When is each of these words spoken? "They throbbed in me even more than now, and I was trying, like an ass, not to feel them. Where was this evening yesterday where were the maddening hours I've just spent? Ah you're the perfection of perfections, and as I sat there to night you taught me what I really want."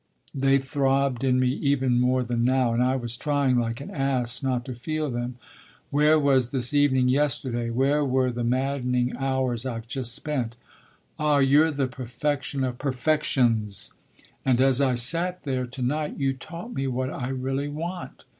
"They 0.33 0.57
throbbed 0.57 1.23
in 1.23 1.39
me 1.39 1.49
even 1.49 1.99
more 1.99 2.23
than 2.23 2.43
now, 2.43 2.73
and 2.73 2.81
I 2.81 2.95
was 2.95 3.15
trying, 3.15 3.59
like 3.59 3.81
an 3.81 3.91
ass, 3.91 4.41
not 4.41 4.65
to 4.65 4.73
feel 4.73 5.11
them. 5.11 5.35
Where 5.91 6.17
was 6.17 6.49
this 6.49 6.73
evening 6.73 7.07
yesterday 7.07 7.69
where 7.69 8.03
were 8.03 8.31
the 8.31 8.43
maddening 8.43 9.15
hours 9.17 9.63
I've 9.63 9.87
just 9.87 10.15
spent? 10.15 10.55
Ah 11.19 11.37
you're 11.37 11.69
the 11.69 11.85
perfection 11.85 12.63
of 12.63 12.79
perfections, 12.79 13.93
and 14.43 14.59
as 14.59 14.81
I 14.81 14.95
sat 14.95 15.43
there 15.43 15.67
to 15.67 15.81
night 15.83 16.15
you 16.17 16.33
taught 16.33 16.73
me 16.73 16.87
what 16.87 17.11
I 17.11 17.27
really 17.27 17.67
want." 17.69 18.23